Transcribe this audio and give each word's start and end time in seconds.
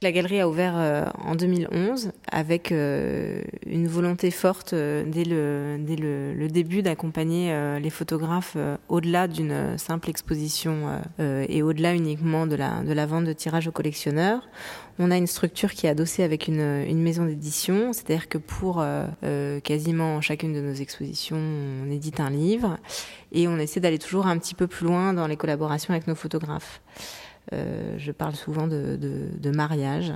La 0.00 0.12
galerie 0.12 0.38
a 0.38 0.48
ouvert 0.48 0.74
euh, 0.76 1.06
en 1.24 1.34
2011 1.34 2.12
avec 2.30 2.70
euh, 2.70 3.42
une 3.66 3.88
volonté 3.88 4.30
forte 4.30 4.72
euh, 4.72 5.02
dès, 5.04 5.24
le, 5.24 6.48
début 6.48 6.82
d'accompagner 6.82 7.52
les 7.80 7.90
photographes 7.90 8.56
au-delà 8.88 9.28
d'une 9.28 9.76
simple 9.76 10.08
exposition 10.08 11.00
et 11.18 11.62
au-delà 11.62 11.94
uniquement 11.94 12.46
de 12.46 12.56
la, 12.56 13.06
vente 13.06 13.24
de 13.24 13.32
tirage 13.32 13.68
aux 13.68 13.72
collectionneurs. 13.72 14.48
On 14.98 15.10
a 15.10 15.16
une 15.16 15.26
structure 15.26 15.72
qui 15.72 15.86
est 15.86 15.90
adossée 15.90 16.22
avec 16.22 16.48
une, 16.48 16.84
une 16.88 17.02
maison 17.02 17.26
d'édition, 17.26 17.92
c'est-à-dire 17.92 18.28
que 18.28 18.38
pour 18.38 18.84
quasiment 19.62 20.20
chacune 20.20 20.54
de 20.54 20.60
nos 20.60 20.74
expositions, 20.74 21.36
on 21.36 21.90
édite 21.90 22.18
un 22.18 22.30
livre 22.30 22.78
et 23.30 23.46
on 23.46 23.58
essaie 23.58 23.80
d'aller 23.80 23.98
toujours 23.98 24.26
un 24.26 24.38
petit 24.38 24.54
peu 24.54 24.66
plus 24.66 24.86
loin 24.86 25.12
dans 25.12 25.26
les 25.26 25.36
collaborations 25.36 25.92
avec 25.92 26.06
nos 26.06 26.14
photographes. 26.14 26.80
Euh, 27.52 27.94
je 27.98 28.12
parle 28.12 28.34
souvent 28.34 28.66
de, 28.66 28.96
de, 28.96 29.50
mariage, 29.50 30.12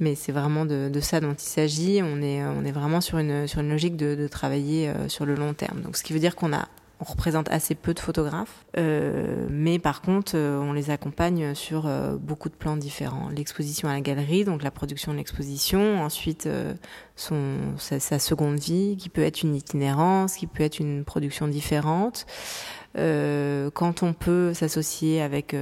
mais 0.00 0.14
c'est 0.14 0.32
vraiment 0.32 0.64
de, 0.64 0.88
de, 0.88 1.00
ça 1.00 1.20
dont 1.20 1.34
il 1.34 1.40
s'agit. 1.40 2.00
On 2.02 2.22
est, 2.22 2.44
on 2.44 2.64
est 2.64 2.72
vraiment 2.72 3.00
sur 3.00 3.18
une, 3.18 3.46
sur 3.46 3.60
une 3.60 3.70
logique 3.70 3.96
de, 3.96 4.14
de 4.14 4.28
travailler 4.28 4.88
euh, 4.88 5.08
sur 5.08 5.26
le 5.26 5.34
long 5.34 5.54
terme. 5.54 5.80
Donc, 5.80 5.96
ce 5.96 6.02
qui 6.02 6.12
veut 6.12 6.20
dire 6.20 6.36
qu'on 6.36 6.52
a 6.52 6.68
on 7.00 7.04
représente 7.04 7.50
assez 7.50 7.74
peu 7.74 7.92
de 7.92 8.00
photographes, 8.00 8.64
euh, 8.78 9.46
mais 9.50 9.78
par 9.78 10.00
contre, 10.00 10.32
euh, 10.34 10.58
on 10.58 10.72
les 10.72 10.88
accompagne 10.88 11.54
sur 11.54 11.86
euh, 11.86 12.16
beaucoup 12.16 12.48
de 12.48 12.54
plans 12.54 12.76
différents. 12.76 13.28
L'exposition 13.28 13.88
à 13.88 13.92
la 13.92 14.00
galerie, 14.00 14.44
donc 14.44 14.62
la 14.62 14.70
production 14.70 15.12
de 15.12 15.18
l'exposition, 15.18 16.02
ensuite 16.02 16.48
son, 17.14 17.56
sa, 17.76 18.18
seconde 18.18 18.58
vie, 18.58 18.96
qui 18.96 19.10
peut 19.10 19.22
être 19.22 19.42
une 19.42 19.54
itinérance, 19.54 20.36
qui 20.36 20.46
peut 20.46 20.62
être 20.62 20.78
une 20.78 21.04
production 21.04 21.48
différente. 21.48 22.24
Quand 22.96 24.02
on 24.02 24.12
peut 24.12 24.54
s'associer 24.54 25.20
avec 25.20 25.54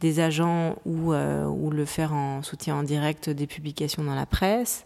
des 0.00 0.20
agents 0.20 0.76
ou, 0.84 1.12
euh, 1.12 1.44
ou 1.44 1.70
le 1.70 1.84
faire 1.84 2.12
en 2.12 2.42
soutien 2.42 2.76
en 2.76 2.82
direct 2.82 3.30
des 3.30 3.46
publications 3.46 4.04
dans 4.04 4.14
la 4.14 4.26
presse, 4.26 4.84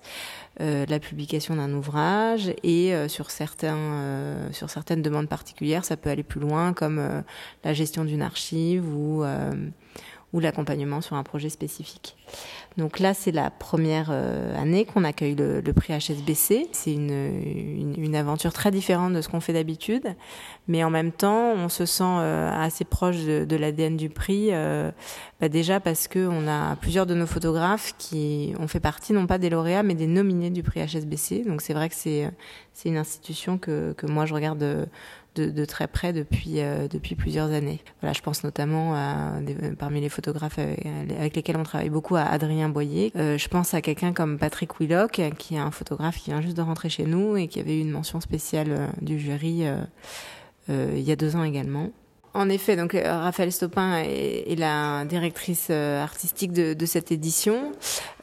euh, 0.60 0.86
la 0.88 1.00
publication 1.00 1.56
d'un 1.56 1.72
ouvrage 1.72 2.52
et 2.62 2.94
euh, 2.94 3.08
sur 3.08 3.30
certains 3.30 3.76
euh, 3.76 4.52
sur 4.52 4.70
certaines 4.70 5.02
demandes 5.02 5.28
particulières, 5.28 5.84
ça 5.84 5.96
peut 5.96 6.10
aller 6.10 6.22
plus 6.22 6.40
loin 6.40 6.72
comme 6.72 6.98
euh, 6.98 7.22
la 7.64 7.74
gestion 7.74 8.04
d'une 8.04 8.22
archive 8.22 8.86
ou 8.94 9.24
ou 10.32 10.40
l'accompagnement 10.40 11.00
sur 11.00 11.16
un 11.16 11.22
projet 11.22 11.48
spécifique. 11.48 12.16
Donc 12.76 13.00
là, 13.00 13.14
c'est 13.14 13.32
la 13.32 13.50
première 13.50 14.10
année 14.10 14.84
qu'on 14.84 15.02
accueille 15.02 15.34
le, 15.34 15.72
prix 15.72 15.92
HSBC. 15.92 16.68
C'est 16.70 16.92
une, 16.92 17.94
une, 17.98 18.14
aventure 18.14 18.52
très 18.52 18.70
différente 18.70 19.12
de 19.12 19.22
ce 19.22 19.28
qu'on 19.28 19.40
fait 19.40 19.52
d'habitude, 19.52 20.14
mais 20.68 20.84
en 20.84 20.90
même 20.90 21.10
temps, 21.10 21.52
on 21.52 21.68
se 21.68 21.84
sent 21.84 22.04
assez 22.04 22.84
proche 22.84 23.16
de, 23.24 23.56
l'ADN 23.56 23.96
du 23.96 24.08
prix, 24.08 24.48
euh, 24.52 24.90
bah 25.40 25.48
déjà 25.48 25.80
parce 25.80 26.08
que 26.08 26.26
on 26.28 26.48
a 26.48 26.76
plusieurs 26.76 27.06
de 27.06 27.14
nos 27.14 27.26
photographes 27.26 27.94
qui 27.98 28.54
ont 28.58 28.68
fait 28.68 28.80
partie 28.80 29.12
non 29.12 29.26
pas 29.26 29.38
des 29.38 29.50
lauréats, 29.50 29.82
mais 29.82 29.94
des 29.94 30.06
nominés 30.06 30.50
du 30.50 30.62
prix 30.62 30.80
HSBC. 30.80 31.44
Donc 31.46 31.62
c'est 31.62 31.74
vrai 31.74 31.88
que 31.88 31.94
c'est 31.94 32.30
c'est 32.80 32.88
une 32.88 32.96
institution 32.96 33.58
que 33.58 33.92
que 33.92 34.06
moi 34.06 34.24
je 34.26 34.34
regarde 34.34 34.58
de, 34.58 34.86
de, 35.36 35.64
très 35.64 35.86
près 35.86 36.12
depuis, 36.12 36.60
euh, 36.60 36.88
depuis 36.88 37.14
plusieurs 37.14 37.50
années. 37.50 37.80
Voilà, 38.00 38.12
je 38.12 38.20
pense 38.20 38.42
notamment 38.44 38.94
parmi 39.78 40.00
les 40.00 40.08
photographes 40.08 40.58
avec, 40.58 40.86
avec, 40.86 41.36
lesquels 41.36 41.56
on 41.56 41.62
travaille 41.62 41.90
beaucoup, 41.90 42.16
à 42.16 42.22
Adrien 42.22 42.68
Boyer. 42.68 43.12
Euh, 43.16 43.38
je 43.38 43.48
pense 43.48 43.74
à 43.74 43.80
quelqu'un 43.80 44.12
comme 44.12 44.38
Patrick 44.38 44.80
Willock, 44.80 45.20
qui 45.38 45.54
est 45.54 45.58
un 45.58 45.70
photographe 45.70 46.18
qui 46.18 46.30
vient 46.30 46.40
juste 46.40 46.56
de 46.56 46.62
rentrer 46.62 46.88
chez 46.88 47.04
nous 47.04 47.36
et 47.36 47.48
qui 47.48 47.60
avait 47.60 47.78
eu 47.78 47.80
une 47.80 47.90
mention 47.90 48.20
spéciale 48.20 48.70
euh, 48.70 48.86
du 49.00 49.18
jury 49.18 49.66
euh, 49.66 49.82
euh, 50.68 50.92
il 50.94 51.02
y 51.02 51.12
a 51.12 51.16
deux 51.16 51.36
ans 51.36 51.44
également. 51.44 51.90
En 52.32 52.48
effet, 52.48 52.76
donc 52.76 52.94
euh, 52.94 53.02
Raphaël 53.22 53.50
Stopin 53.50 53.98
est, 54.04 54.52
est 54.52 54.54
la 54.56 55.04
directrice 55.04 55.66
euh, 55.70 56.00
artistique 56.00 56.52
de, 56.52 56.74
de 56.74 56.86
cette 56.86 57.10
édition. 57.10 57.72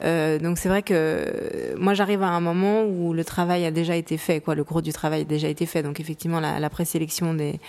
Euh, 0.01 0.39
donc 0.39 0.57
c'est 0.57 0.69
vrai 0.69 0.81
que 0.81 0.93
euh, 0.93 1.75
moi 1.77 1.93
j'arrive 1.93 2.23
à 2.23 2.29
un 2.29 2.39
moment 2.39 2.83
où 2.83 3.11
le 3.11 3.25
travail 3.25 3.65
a 3.65 3.71
déjà 3.71 3.97
été 3.97 4.17
fait, 4.17 4.39
quoi. 4.39 4.55
Le 4.55 4.63
gros 4.63 4.81
du 4.81 4.93
travail 4.93 5.21
a 5.21 5.23
déjà 5.25 5.49
été 5.49 5.65
fait. 5.65 5.83
Donc 5.83 5.99
effectivement 5.99 6.39
la, 6.39 6.57
la 6.57 6.69
présélection 6.69 7.33
des, 7.33 7.59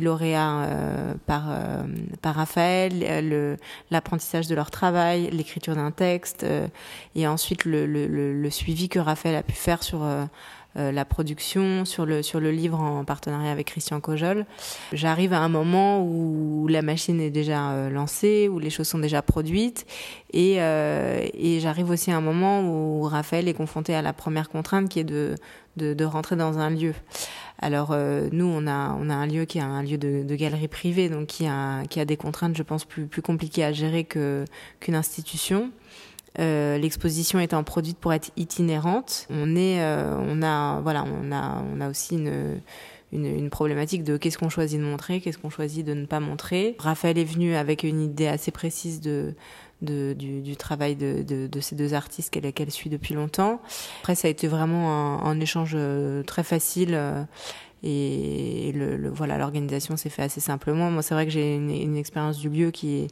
lauréats 0.00 0.60
euh, 0.60 1.14
par 1.26 1.50
par 2.22 2.36
Raphaël, 2.36 3.58
l'apprentissage 3.90 4.46
de 4.46 4.54
leur 4.54 4.70
travail, 4.70 5.30
l'écriture 5.32 5.74
d'un 5.74 5.90
texte, 5.90 6.46
et 7.16 7.26
ensuite 7.26 7.64
le, 7.64 7.86
le, 7.86 8.50
suivi 8.50 8.88
que 8.88 9.00
Raphaël 9.00 9.34
a 9.34 9.42
pu 9.42 9.52
faire 9.52 9.82
sur 9.82 10.06
la 10.74 11.04
production, 11.04 11.84
sur 11.84 12.06
le, 12.06 12.22
sur 12.22 12.38
le 12.38 12.50
livre 12.50 12.78
en 12.80 13.04
partenariat 13.04 13.50
avec 13.50 13.66
Christian 13.66 14.00
Cojol. 14.00 14.46
J'arrive 14.92 15.32
à 15.32 15.40
un 15.40 15.48
moment 15.48 16.04
où 16.04 16.66
la 16.68 16.82
machine 16.82 17.20
est 17.20 17.30
déjà 17.30 17.70
euh, 17.70 17.90
lancée, 17.90 18.48
où 18.48 18.58
les 18.58 18.70
choses 18.70 18.88
sont 18.88 18.98
déjà 18.98 19.22
produites, 19.22 19.86
et, 20.32 20.56
euh, 20.58 21.26
et 21.34 21.60
j'arrive 21.60 21.90
aussi 21.90 22.10
à 22.10 22.16
un 22.16 22.20
moment 22.20 22.62
où 22.62 23.02
Raphaël 23.02 23.48
est 23.48 23.54
confronté 23.54 23.94
à 23.94 24.02
la 24.02 24.12
première 24.12 24.48
contrainte 24.48 24.88
qui 24.88 25.00
est 25.00 25.04
de, 25.04 25.34
de, 25.76 26.04
rentrer 26.04 26.36
dans 26.36 26.58
un 26.58 26.70
lieu. 26.70 26.94
Alors 27.60 27.90
euh, 27.92 28.28
nous, 28.32 28.46
on 28.46 28.66
a, 28.66 28.96
on 29.00 29.10
a 29.10 29.14
un 29.14 29.26
lieu 29.26 29.44
qui 29.44 29.58
est 29.58 29.62
un 29.62 29.82
lieu 29.82 29.98
de, 29.98 30.22
de 30.22 30.34
galerie 30.36 30.68
privée, 30.68 31.08
donc 31.08 31.26
qui 31.26 31.46
a, 31.46 31.84
qui 31.84 32.00
a 32.00 32.04
des 32.04 32.16
contraintes, 32.16 32.56
je 32.56 32.62
pense, 32.62 32.84
plus, 32.84 33.06
plus 33.06 33.22
compliquées 33.22 33.64
à 33.64 33.72
gérer 33.72 34.04
qu'une 34.04 34.94
institution. 34.94 35.70
Euh, 36.38 36.78
L'exposition 36.78 37.40
étant 37.40 37.64
produite 37.64 37.98
pour 37.98 38.12
être 38.12 38.30
itinérante, 38.36 39.26
on 39.30 39.56
est, 39.56 39.80
euh, 39.82 40.16
on 40.18 40.42
a, 40.42 40.80
voilà, 40.80 41.04
on 41.04 41.32
a, 41.32 41.62
on 41.74 41.80
a 41.80 41.88
aussi 41.88 42.14
une, 42.16 42.60
une, 43.12 43.26
une 43.26 43.50
problématique 43.50 44.04
de 44.04 44.16
qu'est-ce 44.16 44.38
qu'on 44.38 44.50
choisit 44.50 44.78
de 44.78 44.84
montrer, 44.84 45.20
qu'est-ce 45.20 45.38
qu'on 45.38 45.50
choisit 45.50 45.84
de 45.84 45.94
ne 45.94 46.06
pas 46.06 46.20
montrer. 46.20 46.76
Raphaël 46.78 47.18
est 47.18 47.24
venu 47.24 47.54
avec 47.54 47.82
une 47.82 48.00
idée 48.00 48.28
assez 48.28 48.50
précise 48.50 49.00
de, 49.00 49.34
de, 49.82 50.12
du, 50.12 50.42
du 50.42 50.56
travail 50.56 50.96
de, 50.96 51.22
de, 51.22 51.46
de, 51.46 51.60
ces 51.60 51.74
deux 51.74 51.94
artistes 51.94 52.30
qu'elle 52.30 52.52
qu'elle 52.52 52.70
suit 52.70 52.90
depuis 52.90 53.14
longtemps. 53.14 53.60
Après, 54.00 54.14
ça 54.14 54.28
a 54.28 54.30
été 54.30 54.48
vraiment 54.48 54.92
un, 54.92 55.24
un 55.24 55.40
échange 55.40 55.72
euh, 55.74 56.22
très 56.22 56.44
facile. 56.44 56.98
Et 57.82 58.72
le, 58.74 58.96
le 58.96 59.08
voilà 59.08 59.38
l'organisation 59.38 59.96
s'est 59.96 60.08
fait 60.08 60.22
assez 60.22 60.40
simplement. 60.40 60.90
Moi 60.90 61.02
c'est 61.02 61.14
vrai 61.14 61.26
que 61.26 61.32
j'ai 61.32 61.54
une, 61.54 61.70
une 61.70 61.96
expérience 61.96 62.38
du 62.38 62.48
lieu 62.48 62.70
qui 62.70 63.00
est 63.00 63.06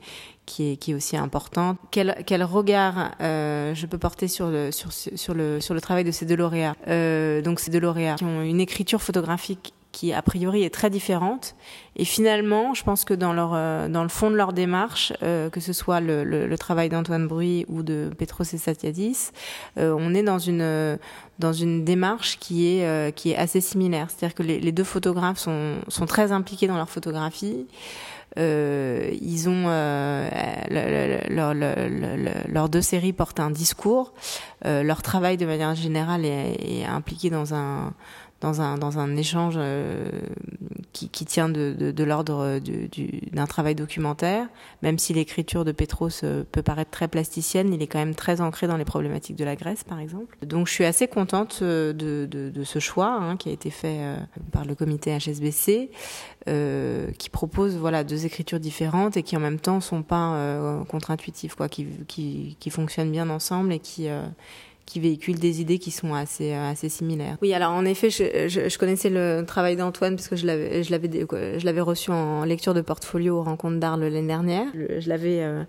qui 0.44 0.72
est 0.72 0.76
qui 0.76 0.92
est 0.92 0.94
aussi 0.94 1.16
importante. 1.16 1.78
Quel 1.90 2.22
quel 2.26 2.42
regard 2.42 3.12
euh, 3.20 3.74
je 3.74 3.86
peux 3.86 3.98
porter 3.98 4.28
sur 4.28 4.48
le 4.48 4.72
sur 4.72 4.92
sur 4.92 5.34
le 5.34 5.60
sur 5.60 5.74
le 5.74 5.80
travail 5.80 6.04
de 6.04 6.10
ces 6.10 6.26
deux 6.26 6.36
lauréats 6.36 6.76
euh, 6.88 7.42
donc 7.42 7.60
ces 7.60 7.70
deux 7.70 7.80
lauréats 7.80 8.16
qui 8.16 8.24
ont 8.24 8.42
une 8.42 8.60
écriture 8.60 9.02
photographique 9.02 9.72
qui 9.96 10.12
a 10.12 10.20
priori 10.20 10.62
est 10.62 10.74
très 10.74 10.90
différente. 10.90 11.54
Et 11.96 12.04
finalement, 12.04 12.74
je 12.74 12.84
pense 12.84 13.06
que 13.06 13.14
dans 13.14 13.32
leur 13.32 13.52
euh, 13.54 13.88
dans 13.88 14.02
le 14.02 14.10
fond 14.10 14.30
de 14.30 14.36
leur 14.36 14.52
démarche, 14.52 15.14
euh, 15.22 15.48
que 15.48 15.58
ce 15.58 15.72
soit 15.72 16.00
le, 16.00 16.54
travail 16.58 16.90
d'Antoine 16.90 17.26
Bruy 17.26 17.64
ou 17.68 17.82
de 17.82 18.10
Petros 18.18 18.44
et 18.44 18.58
euh, 19.78 19.96
on 19.98 20.14
est 20.14 20.22
dans 20.22 20.38
une 20.38 20.98
dans 21.38 21.52
une 21.54 21.84
démarche 21.84 22.38
qui 22.38 22.66
est 22.66 23.14
qui 23.16 23.30
est 23.30 23.36
assez 23.36 23.62
similaire. 23.62 24.08
C'est-à-dire 24.10 24.34
que 24.34 24.42
les, 24.42 24.72
deux 24.72 24.84
photographes 24.84 25.38
sont 25.38 25.76
sont 25.88 26.04
très 26.04 26.30
impliqués 26.30 26.66
dans 26.66 26.76
leur 26.76 26.90
photographie. 26.90 27.66
Ils 28.36 29.48
ont 29.48 29.66
leurs 29.68 31.54
leur, 31.54 31.54
leur 32.48 32.68
deux 32.68 32.82
séries 32.82 33.14
portent 33.14 33.40
un 33.40 33.50
discours. 33.50 34.12
Leur 34.64 35.00
travail 35.00 35.38
de 35.38 35.46
manière 35.46 35.74
générale 35.74 36.26
est 36.26 36.84
impliqué 36.84 37.30
dans 37.30 37.54
un 37.54 37.94
dans 38.40 38.60
un, 38.60 38.76
dans 38.76 38.98
un 38.98 39.16
échange 39.16 39.54
euh, 39.56 40.10
qui, 40.92 41.08
qui 41.08 41.24
tient 41.24 41.48
de, 41.48 41.74
de, 41.78 41.90
de 41.90 42.04
l'ordre 42.04 42.58
d'un 43.32 43.46
travail 43.46 43.74
documentaire. 43.74 44.46
Même 44.82 44.98
si 44.98 45.12
l'écriture 45.14 45.64
de 45.64 45.72
Petros 45.72 46.08
euh, 46.24 46.44
peut 46.50 46.62
paraître 46.62 46.90
très 46.90 47.08
plasticienne, 47.08 47.72
il 47.72 47.82
est 47.82 47.86
quand 47.86 47.98
même 47.98 48.14
très 48.14 48.40
ancré 48.40 48.66
dans 48.66 48.76
les 48.76 48.84
problématiques 48.84 49.36
de 49.36 49.44
la 49.44 49.56
Grèce, 49.56 49.84
par 49.84 50.00
exemple. 50.00 50.36
Donc 50.42 50.68
je 50.68 50.72
suis 50.72 50.84
assez 50.84 51.08
contente 51.08 51.60
euh, 51.62 51.92
de, 51.92 52.26
de, 52.26 52.64
ce 52.64 52.78
choix 52.78 53.08
hein, 53.08 53.36
qui 53.36 53.48
a 53.48 53.52
été 53.52 53.70
fait 53.70 53.98
euh, 54.00 54.16
par 54.52 54.64
le 54.64 54.74
comité 54.74 55.16
HSBC, 55.16 55.90
euh, 56.48 57.10
qui 57.12 57.30
propose 57.30 57.76
voilà 57.76 58.04
deux 58.04 58.26
écritures 58.26 58.60
différentes 58.60 59.16
et 59.16 59.22
qui 59.22 59.36
en 59.36 59.40
même 59.40 59.60
temps 59.60 59.80
sont 59.80 60.02
pas 60.02 60.34
euh, 60.34 60.84
contre-intuitives, 60.84 61.54
qui, 61.70 62.56
qui 62.58 62.70
fonctionnent 62.70 63.10
bien 63.10 63.30
ensemble 63.30 63.72
et 63.72 63.78
qui 63.78 64.08
qui 64.86 65.00
véhiculent 65.00 65.38
des 65.38 65.60
idées 65.60 65.78
qui 65.78 65.90
sont 65.90 66.14
assez 66.14 66.52
euh, 66.52 66.70
assez 66.70 66.88
similaires. 66.88 67.36
Oui, 67.42 67.52
alors 67.52 67.72
en 67.72 67.84
effet, 67.84 68.08
je, 68.08 68.48
je, 68.48 68.68
je 68.68 68.78
connaissais 68.78 69.10
le 69.10 69.44
travail 69.46 69.76
d'Antoine 69.76 70.16
parce 70.16 70.28
que 70.28 70.36
je 70.36 70.46
l'avais 70.46 70.82
je 70.82 70.90
l'avais 70.90 71.26
je 71.58 71.64
l'avais 71.64 71.80
reçu 71.80 72.10
en 72.10 72.44
lecture 72.44 72.72
de 72.72 72.80
portfolio 72.80 73.38
aux 73.38 73.42
rencontres 73.42 73.78
d'Arles 73.78 74.04
l'année 74.04 74.26
dernière. 74.26 74.66
Je, 74.74 75.08
l'avais 75.08 75.42
euh, 75.42 75.64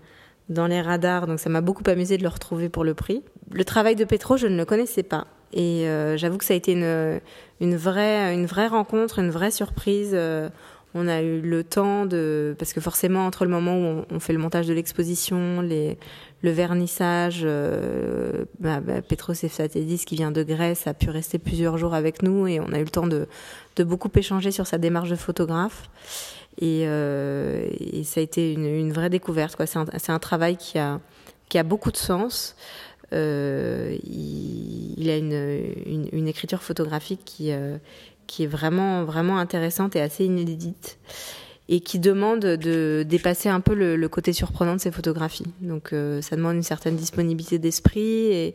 dans 0.48 0.66
les 0.66 0.80
radars, 0.80 1.26
donc 1.26 1.40
ça 1.40 1.50
m'a 1.50 1.60
beaucoup 1.60 1.82
amusé 1.86 2.16
de 2.16 2.22
le 2.22 2.28
retrouver 2.28 2.68
pour 2.68 2.84
le 2.84 2.94
prix. 2.94 3.22
Le 3.50 3.64
travail 3.64 3.96
de 3.96 4.04
Petro, 4.04 4.36
je 4.36 4.46
ne 4.46 4.56
le 4.56 4.64
connaissais 4.64 5.02
pas. 5.02 5.26
Et 5.52 5.88
euh, 5.88 6.16
j'avoue 6.16 6.38
que 6.38 6.44
ça 6.44 6.54
a 6.54 6.56
été 6.56 6.72
une, 6.72 7.20
une, 7.60 7.76
vraie, 7.76 8.34
une 8.34 8.46
vraie 8.46 8.66
rencontre, 8.66 9.18
une 9.18 9.30
vraie 9.30 9.50
surprise. 9.50 10.10
Euh, 10.12 10.48
on 10.98 11.08
a 11.08 11.22
eu 11.22 11.40
le 11.40 11.64
temps 11.64 12.06
de 12.06 12.54
parce 12.58 12.72
que 12.72 12.80
forcément 12.80 13.26
entre 13.26 13.44
le 13.44 13.50
moment 13.50 13.76
où 13.76 14.04
on, 14.10 14.20
fait 14.20 14.32
le 14.32 14.38
montage 14.38 14.66
de 14.66 14.74
l'exposition, 14.74 15.62
le 15.62 16.50
vernissage, 16.50 17.42
euh, 17.44 18.44
bah, 18.60 18.80
bah, 18.80 19.02
Petros 19.02 19.32
Efsatedis 19.32 20.04
qui 20.04 20.16
vient 20.16 20.30
de 20.30 20.42
Grèce 20.42 20.86
a 20.86 20.94
pu 20.94 21.10
rester 21.10 21.38
plusieurs 21.38 21.78
jours 21.78 21.94
avec 21.94 22.22
nous 22.22 22.46
et 22.46 22.60
on 22.60 22.72
a 22.72 22.78
eu 22.78 22.84
le 22.84 22.90
temps 22.90 23.06
de, 23.06 23.26
beaucoup 23.84 24.10
échanger 24.16 24.50
sur 24.50 24.66
sa 24.66 24.78
démarche 24.78 25.10
de 25.10 25.16
photographe. 25.16 25.88
Et, 26.60 26.88
euh, 26.88 27.68
ça 28.02 28.20
a 28.20 28.22
été 28.22 28.52
une, 28.52 28.92
vraie 28.92 29.10
découverte. 29.10 29.56
C'est 29.64 30.10
un, 30.10 30.18
travail 30.18 30.56
qui 30.56 30.78
a 30.78 31.00
qui 31.48 31.58
a 31.58 31.62
beaucoup 31.62 31.90
de 31.90 31.96
sens. 31.96 32.56
Euh, 33.14 33.96
il, 34.04 35.08
a 35.08 35.16
une, 35.16 35.72
une, 36.12 36.28
écriture 36.28 36.62
photographique 36.62 37.20
qui, 37.24 37.52
euh, 37.52 37.78
qui 38.28 38.44
est 38.44 38.46
vraiment, 38.46 39.02
vraiment 39.02 39.38
intéressante 39.38 39.96
et 39.96 40.00
assez 40.00 40.24
inédite 40.24 40.98
et 41.70 41.80
qui 41.80 41.98
demande 41.98 42.40
de 42.40 43.04
dépasser 43.06 43.48
un 43.48 43.60
peu 43.60 43.74
le, 43.74 44.08
côté 44.08 44.32
surprenant 44.32 44.76
de 44.76 44.80
ces 44.80 44.90
photographies. 44.90 45.52
Donc 45.60 45.92
euh, 45.92 46.22
ça 46.22 46.34
demande 46.36 46.56
une 46.56 46.62
certaine 46.62 46.96
disponibilité 46.96 47.58
d'esprit 47.58 48.00
et, 48.00 48.54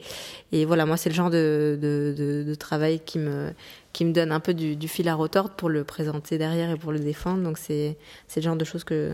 et, 0.51 0.65
voilà, 0.65 0.85
moi 0.85 0.97
c'est 0.97 1.09
le 1.09 1.15
genre 1.15 1.29
de, 1.29 1.77
de, 1.79 2.55
travail 2.55 3.01
qui 3.05 3.19
me, 3.19 3.51
qui 3.91 4.05
me 4.05 4.13
donne 4.13 4.31
un 4.31 4.39
peu 4.39 4.53
du, 4.53 4.75
du, 4.75 4.87
fil 4.87 5.07
à 5.09 5.15
retordre 5.15 5.51
pour 5.51 5.69
le 5.69 5.83
présenter 5.83 6.37
derrière 6.37 6.71
et 6.71 6.77
pour 6.77 6.91
le 6.91 6.99
défendre. 6.99 7.43
Donc 7.43 7.59
c'est 7.59 7.97
le 8.35 8.41
genre 8.41 8.55
de 8.55 8.65
choses 8.65 8.83
que, 8.83 9.13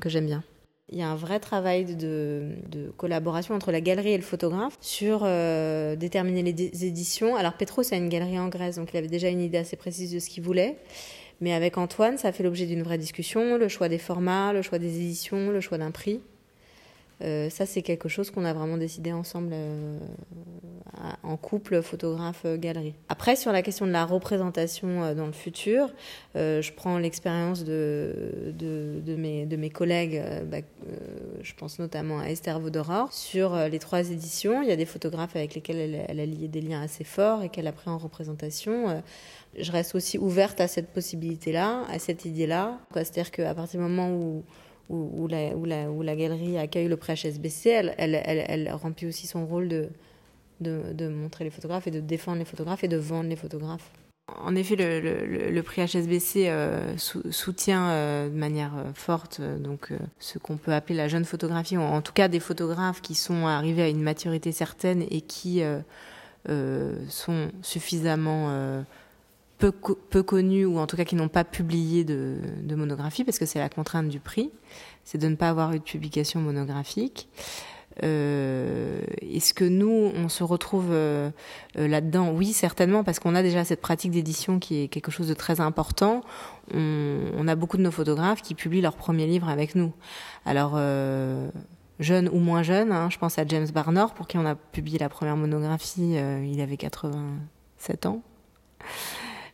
que 0.00 0.08
j'aime 0.08 0.26
bien. 0.26 0.42
Il 0.90 0.98
y 0.98 1.02
a 1.02 1.08
un 1.08 1.16
vrai 1.16 1.40
travail 1.40 1.84
de, 1.96 2.92
collaboration 2.98 3.54
entre 3.54 3.72
la 3.72 3.80
galerie 3.80 4.12
et 4.12 4.16
le 4.16 4.22
photographe 4.22 4.76
sur 4.80 5.22
euh, 5.24 5.96
déterminer 5.96 6.42
les 6.42 6.84
éditions. 6.84 7.36
Alors 7.36 7.54
Petro, 7.54 7.82
c'est 7.82 7.96
une 7.96 8.10
galerie 8.10 8.38
en 8.38 8.48
Grèce, 8.48 8.76
donc 8.76 8.90
il 8.92 8.96
avait 8.98 9.08
déjà 9.08 9.28
une 9.28 9.40
idée 9.40 9.58
assez 9.58 9.76
précise 9.76 10.12
de 10.12 10.18
ce 10.18 10.28
qu'il 10.28 10.42
voulait. 10.42 10.76
Mais 11.40 11.54
avec 11.54 11.78
Antoine, 11.78 12.18
ça 12.18 12.28
a 12.28 12.32
fait 12.32 12.42
l'objet 12.42 12.66
d'une 12.66 12.82
vraie 12.82 12.98
discussion, 12.98 13.56
le 13.56 13.68
choix 13.68 13.88
des 13.88 13.98
formats, 13.98 14.52
le 14.52 14.62
choix 14.62 14.78
des 14.78 14.96
éditions, 14.96 15.50
le 15.50 15.60
choix 15.60 15.78
d'un 15.78 15.90
prix. 15.90 16.20
Euh, 17.22 17.48
ça, 17.50 17.66
c'est 17.66 17.82
quelque 17.82 18.08
chose 18.08 18.30
qu'on 18.30 18.44
a 18.44 18.52
vraiment 18.52 18.76
décidé 18.76 19.12
ensemble 19.12 19.50
euh, 19.52 19.98
en 21.22 21.36
couple, 21.36 21.82
photographe, 21.82 22.44
galerie. 22.56 22.94
Après, 23.08 23.36
sur 23.36 23.52
la 23.52 23.62
question 23.62 23.86
de 23.86 23.92
la 23.92 24.04
représentation 24.04 25.02
euh, 25.02 25.14
dans 25.14 25.26
le 25.26 25.32
futur, 25.32 25.92
je 26.34 26.72
prends 26.72 26.98
l'expérience 26.98 27.64
de, 27.64 28.52
de, 28.52 29.00
de, 29.04 29.16
mes, 29.16 29.46
de 29.46 29.56
mes 29.56 29.70
collègues, 29.70 30.20
bah, 30.46 30.58
je 31.42 31.54
pense 31.54 31.78
notamment 31.78 32.18
à 32.18 32.26
Esther 32.26 32.58
Vaudoror. 32.58 33.12
Sur 33.12 33.56
les 33.68 33.78
trois 33.78 34.10
éditions, 34.10 34.62
il 34.62 34.68
y 34.68 34.72
a 34.72 34.76
des 34.76 34.84
photographes 34.84 35.36
avec 35.36 35.54
lesquels 35.54 35.76
elle, 35.76 36.04
elle 36.08 36.20
a 36.20 36.26
lié 36.26 36.48
des 36.48 36.60
liens 36.60 36.82
assez 36.82 37.04
forts 37.04 37.42
et 37.42 37.48
qu'elle 37.48 37.68
a 37.68 37.72
pris 37.72 37.88
en 37.88 37.98
représentation 37.98 39.02
je 39.58 39.72
reste 39.72 39.94
aussi 39.94 40.18
ouverte 40.18 40.60
à 40.60 40.68
cette 40.68 40.88
possibilité-là, 40.88 41.84
à 41.88 41.98
cette 41.98 42.24
idée-là. 42.24 42.78
C'est-à-dire 42.94 43.30
qu'à 43.30 43.54
partir 43.54 43.80
du 43.80 43.86
moment 43.86 44.10
où, 44.10 44.44
où, 44.90 45.26
la, 45.28 45.56
où, 45.56 45.64
la, 45.64 45.90
où, 45.90 46.02
la, 46.02 46.16
galerie 46.16 46.58
accueille 46.58 46.88
le 46.88 46.96
prix 46.96 47.14
HSBC, 47.14 47.70
elle, 47.70 47.94
elle, 47.98 48.14
elle, 48.24 48.70
remplit 48.72 49.06
aussi 49.06 49.26
son 49.26 49.46
rôle 49.46 49.68
de, 49.68 49.88
de, 50.60 50.92
de, 50.92 51.08
montrer 51.08 51.44
les 51.44 51.50
photographes 51.50 51.86
et 51.86 51.90
de 51.90 52.00
défendre 52.00 52.38
les 52.38 52.44
photographes 52.44 52.84
et 52.84 52.88
de 52.88 52.96
vendre 52.96 53.28
les 53.28 53.36
photographes. 53.36 53.90
En 54.38 54.54
effet, 54.56 54.76
le, 54.76 55.00
le, 55.00 55.50
le 55.50 55.62
prix 55.62 55.86
HSBC 55.86 56.48
euh, 56.48 56.96
soutient 56.96 57.90
euh, 57.90 58.28
de 58.30 58.34
manière 58.34 58.72
euh, 58.74 58.84
forte 58.94 59.42
donc 59.42 59.90
ce 60.18 60.38
qu'on 60.38 60.56
peut 60.56 60.72
appeler 60.72 60.96
la 60.96 61.08
jeune 61.08 61.26
photographie, 61.26 61.76
en 61.76 62.00
tout 62.00 62.14
cas 62.14 62.28
des 62.28 62.40
photographes 62.40 63.02
qui 63.02 63.14
sont 63.14 63.46
arrivés 63.46 63.82
à 63.82 63.88
une 63.88 64.02
maturité 64.02 64.50
certaine 64.50 65.02
et 65.10 65.20
qui 65.20 65.62
sont 66.46 67.50
suffisamment 67.62 68.84
peu, 69.58 70.22
connus 70.22 70.66
ou 70.66 70.78
en 70.78 70.86
tout 70.86 70.96
cas 70.96 71.04
qui 71.04 71.14
n'ont 71.14 71.28
pas 71.28 71.44
publié 71.44 72.04
de, 72.04 72.36
de 72.62 72.74
monographie 72.74 73.24
parce 73.24 73.38
que 73.38 73.46
c'est 73.46 73.58
la 73.58 73.68
contrainte 73.68 74.08
du 74.08 74.20
prix, 74.20 74.50
c'est 75.04 75.18
de 75.18 75.28
ne 75.28 75.36
pas 75.36 75.48
avoir 75.48 75.72
eu 75.72 75.78
de 75.78 75.84
publication 75.84 76.40
monographique. 76.40 77.28
Euh, 78.02 79.02
Est-ce 79.20 79.54
que 79.54 79.64
nous, 79.64 80.12
on 80.14 80.28
se 80.28 80.42
retrouve 80.42 80.88
euh, 80.90 81.30
euh, 81.78 81.86
là-dedans? 81.86 82.30
Oui, 82.30 82.52
certainement, 82.52 83.04
parce 83.04 83.18
qu'on 83.18 83.34
a 83.34 83.42
déjà 83.42 83.64
cette 83.64 83.80
pratique 83.80 84.10
d'édition 84.10 84.58
qui 84.58 84.82
est 84.82 84.88
quelque 84.88 85.10
chose 85.10 85.28
de 85.28 85.34
très 85.34 85.60
important. 85.60 86.22
On, 86.72 87.46
a 87.46 87.54
beaucoup 87.56 87.76
de 87.76 87.82
nos 87.82 87.90
photographes 87.90 88.42
qui 88.42 88.54
publient 88.54 88.80
leur 88.80 88.96
premier 88.96 89.26
livre 89.26 89.48
avec 89.48 89.74
nous. 89.74 89.92
Alors, 90.46 90.78
jeunes 92.00 92.30
ou 92.32 92.38
moins 92.38 92.62
jeunes, 92.62 92.90
hein, 92.90 93.10
je 93.10 93.18
pense 93.18 93.38
à 93.38 93.46
James 93.46 93.68
Barnor, 93.72 94.14
pour 94.14 94.26
qui 94.26 94.38
on 94.38 94.46
a 94.46 94.54
publié 94.54 94.98
la 94.98 95.10
première 95.10 95.36
monographie, 95.36 96.14
il 96.14 96.60
avait 96.62 96.78
87 96.78 98.06
ans. 98.06 98.22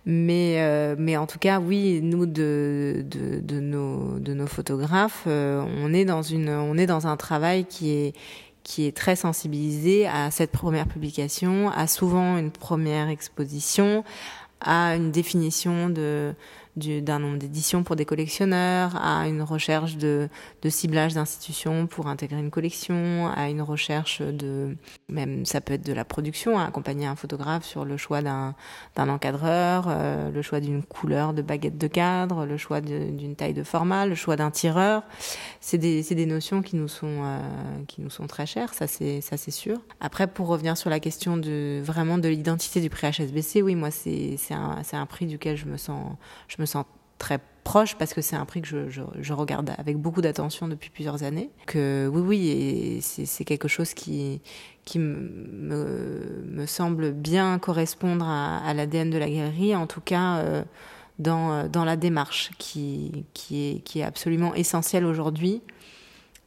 Mais, 0.06 0.56
euh, 0.58 0.96
mais 0.98 1.16
en 1.16 1.26
tout 1.26 1.38
cas, 1.38 1.60
oui, 1.60 2.00
nous 2.02 2.26
de, 2.26 3.04
nos 3.50 4.46
photographes, 4.46 5.24
euh, 5.26 5.62
on 5.82 5.92
est 5.92 6.04
dans 6.04 6.22
une, 6.22 6.48
on 6.48 6.78
est 6.78 6.86
dans 6.86 7.06
un 7.06 7.16
travail 7.16 7.64
qui 7.64 7.90
est 7.90 8.14
qui 8.62 8.86
est 8.86 8.94
très 8.96 9.16
sensibilisé 9.16 10.06
à 10.06 10.30
cette 10.30 10.52
première 10.52 10.86
publication, 10.86 11.70
à 11.70 11.86
souvent 11.86 12.36
une 12.36 12.50
première 12.50 13.08
exposition, 13.08 14.04
à 14.60 14.96
une 14.96 15.10
définition 15.10 15.88
de 15.88 16.34
d'un 16.76 17.18
nombre 17.18 17.38
d'éditions 17.38 17.82
pour 17.82 17.96
des 17.96 18.04
collectionneurs, 18.04 18.96
à 18.96 19.26
une 19.28 19.42
recherche 19.42 19.96
de, 19.96 20.28
ciblage 20.68 21.14
d'institutions 21.14 21.86
pour 21.86 22.06
intégrer 22.06 22.38
une 22.38 22.50
collection, 22.50 23.30
à 23.34 23.48
une 23.48 23.62
recherche 23.62 24.22
de, 24.22 24.76
même 25.08 25.44
ça 25.44 25.60
peut 25.60 25.74
être 25.74 25.84
de 25.84 25.92
la 25.92 26.04
production, 26.04 26.58
à 26.58 26.64
accompagner 26.64 27.06
un 27.06 27.16
photographe 27.16 27.64
sur 27.64 27.84
le 27.84 27.96
choix 27.96 28.22
d'un 28.22 28.54
encadreur, 28.96 29.86
euh, 29.88 30.30
le 30.30 30.42
choix 30.42 30.60
d'une 30.60 30.82
couleur 30.82 31.34
de 31.34 31.42
baguette 31.42 31.78
de 31.78 31.86
cadre, 31.86 32.46
le 32.46 32.56
choix 32.56 32.80
d'une 32.80 33.34
taille 33.34 33.54
de 33.54 33.64
format, 33.64 34.06
le 34.06 34.14
choix 34.14 34.36
d'un 34.36 34.50
tireur. 34.50 35.02
C'est 35.60 35.78
des, 35.78 36.02
des 36.02 36.26
notions 36.26 36.62
qui 36.62 36.76
nous 36.76 36.88
sont, 36.88 37.22
euh, 37.22 37.40
qui 37.88 38.00
nous 38.00 38.10
sont 38.10 38.26
très 38.26 38.46
chères, 38.46 38.74
ça 38.74 38.86
c'est 38.86 39.50
sûr. 39.50 39.78
Après, 40.00 40.26
pour 40.26 40.46
revenir 40.46 40.76
sur 40.76 40.90
la 40.90 41.00
question 41.00 41.36
de 41.36 41.80
vraiment 41.82 42.18
de 42.18 42.28
l'identité 42.28 42.80
du 42.80 42.90
prix 42.90 43.10
HSBC, 43.10 43.62
oui, 43.62 43.74
moi 43.74 43.90
c'est 43.90 44.36
un, 44.50 44.82
un 44.92 45.06
prix 45.06 45.26
duquel 45.26 45.56
je 45.56 45.66
me 45.66 45.76
sens, 45.76 46.14
me 46.60 46.66
sens 46.66 46.84
très 47.18 47.38
proche 47.64 47.96
parce 47.96 48.14
que 48.14 48.20
c'est 48.20 48.36
un 48.36 48.44
prix 48.44 48.62
que 48.62 48.68
je, 48.68 48.88
je, 48.88 49.02
je 49.20 49.32
regarde 49.32 49.72
avec 49.78 49.96
beaucoup 49.96 50.22
d'attention 50.22 50.66
depuis 50.66 50.90
plusieurs 50.90 51.22
années. 51.22 51.50
Que 51.66 52.10
oui, 52.12 52.20
oui, 52.20 52.48
et 52.48 53.00
c'est 53.00 53.44
quelque 53.44 53.68
chose 53.68 53.94
qui, 53.94 54.40
me, 54.96 56.64
semble 56.66 57.12
bien 57.12 57.58
correspondre 57.58 58.26
à, 58.26 58.74
l'ADN 58.74 59.10
de 59.10 59.18
la 59.18 59.30
galerie, 59.30 59.76
en 59.76 59.86
tout 59.86 60.00
cas 60.00 60.38
euh, 60.38 60.62
dans, 61.18 61.84
la 61.84 61.96
démarche 61.96 62.50
qui, 62.58 63.24
est, 63.52 64.02
absolument 64.02 64.54
essentielle 64.54 65.04
aujourd'hui 65.04 65.62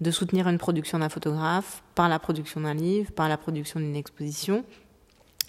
de 0.01 0.11
soutenir 0.11 0.49
une 0.49 0.57
production 0.57 0.99
d'un 0.99 1.09
photographe 1.09 1.83
par 1.95 2.09
la 2.09 2.19
production 2.19 2.61
d'un 2.61 2.73
livre, 2.73 3.11
par 3.11 3.29
la 3.29 3.37
production 3.37 3.79
d'une 3.79 3.95
exposition. 3.95 4.65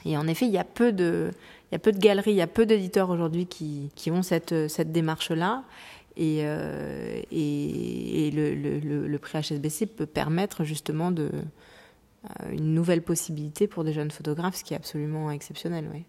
Et 0.05 0.17
en 0.17 0.29
effet, 0.29 0.47
il 0.47 0.53
y 0.53 0.59
a 0.59 0.65
peu 0.65 0.93
de, 0.93 1.31
y 1.75 1.77
a 1.77 1.81
peu 1.81 1.93
de 1.93 1.99
galeries, 1.99 2.33
il 2.33 2.37
y 2.37 2.43
a 2.43 2.47
peu 2.47 2.67
d'éditeurs 2.67 3.11
aujourd'hui 3.11 3.47
qui, 3.47 3.91
qui 3.95 4.11
ont 4.11 4.23
cette, 4.23 4.69
cette 4.69 4.93
démarche-là. 4.93 5.65
Et, 6.17 6.43
euh, 6.43 7.21
et, 7.33 8.29
et 8.29 8.31
le, 8.31 8.55
le, 8.55 9.09
le, 9.09 9.19
prix 9.19 9.41
HSBC 9.41 9.87
peut 9.87 10.07
permettre 10.07 10.63
justement 10.63 11.11
de, 11.11 11.29
euh, 12.25 12.53
une 12.53 12.73
nouvelle 12.73 13.03
possibilité 13.03 13.67
pour 13.67 13.83
des 13.83 13.93
jeunes 13.93 14.11
photographes, 14.11 14.57
ce 14.57 14.65
qui 14.65 14.75
est 14.75 14.77
absolument 14.77 15.31
exceptionnel. 15.31 15.91
Oui. 15.93 16.05